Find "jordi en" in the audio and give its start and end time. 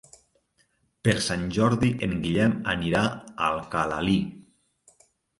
1.57-2.15